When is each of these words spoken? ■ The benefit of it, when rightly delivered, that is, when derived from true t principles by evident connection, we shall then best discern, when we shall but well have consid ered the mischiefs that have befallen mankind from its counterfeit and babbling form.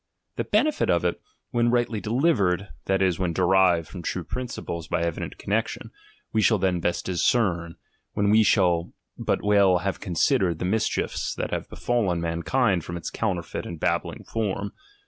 ■ 0.33 0.35
The 0.35 0.43
benefit 0.45 0.89
of 0.89 1.05
it, 1.05 1.21
when 1.51 1.69
rightly 1.69 1.99
delivered, 2.01 2.69
that 2.85 3.03
is, 3.03 3.19
when 3.19 3.33
derived 3.33 3.87
from 3.87 4.01
true 4.01 4.23
t 4.23 4.29
principles 4.29 4.87
by 4.87 5.03
evident 5.03 5.37
connection, 5.37 5.91
we 6.33 6.41
shall 6.41 6.57
then 6.57 6.79
best 6.79 7.05
discern, 7.05 7.75
when 8.13 8.31
we 8.31 8.41
shall 8.41 8.93
but 9.15 9.43
well 9.43 9.77
have 9.85 9.99
consid 10.01 10.39
ered 10.41 10.57
the 10.57 10.65
mischiefs 10.65 11.35
that 11.35 11.51
have 11.51 11.69
befallen 11.69 12.19
mankind 12.19 12.83
from 12.83 12.97
its 12.97 13.11
counterfeit 13.11 13.67
and 13.67 13.79
babbling 13.79 14.23
form. 14.23 14.73